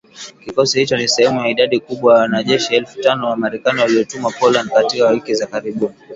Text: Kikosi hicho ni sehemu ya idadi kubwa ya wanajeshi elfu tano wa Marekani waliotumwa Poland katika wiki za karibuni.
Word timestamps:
Kikosi 0.45 0.79
hicho 0.81 0.97
ni 0.97 1.07
sehemu 1.07 1.39
ya 1.41 1.47
idadi 1.47 1.79
kubwa 1.79 2.13
ya 2.13 2.21
wanajeshi 2.21 2.75
elfu 2.75 3.01
tano 3.01 3.29
wa 3.29 3.37
Marekani 3.37 3.79
waliotumwa 3.81 4.31
Poland 4.39 4.69
katika 4.69 5.07
wiki 5.07 5.35
za 5.35 5.47
karibuni. 5.47 5.93